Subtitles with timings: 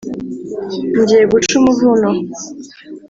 [0.99, 2.09] ngiye guca umuvuno